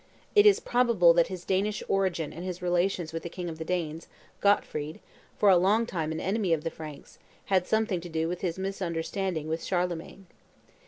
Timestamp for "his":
1.27-1.45, 2.43-2.59, 8.41-8.57